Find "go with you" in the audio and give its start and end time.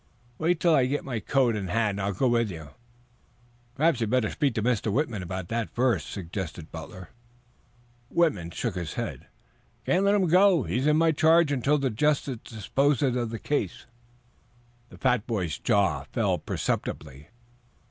2.11-2.69